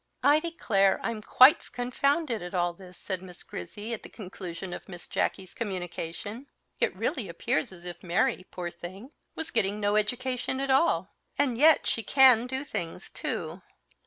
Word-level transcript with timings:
"I 0.23 0.39
declare 0.39 0.99
I'm 1.03 1.21
quite 1.21 1.71
confounded 1.73 2.41
at 2.41 2.55
all 2.55 2.73
this!" 2.73 2.97
said 2.97 3.21
Miss 3.21 3.43
Grizzy, 3.43 3.93
at 3.93 4.01
the 4.01 4.09
conclusion 4.09 4.73
of 4.73 4.89
Miss 4.89 5.07
Jacky's 5.07 5.53
communication. 5.53 6.47
"It 6.79 6.95
really 6.95 7.29
appears 7.29 7.71
as 7.71 7.85
if 7.85 8.01
Mary, 8.01 8.47
poor 8.49 8.71
thing, 8.71 9.11
was 9.35 9.51
getting 9.51 9.79
no 9.79 9.95
education 9.97 10.59
at 10.59 10.71
all; 10.71 11.13
and 11.37 11.55
yet 11.55 11.85
she 11.85 12.01
can 12.01 12.47
do 12.47 12.63
things, 12.63 13.11
too. 13.11 13.61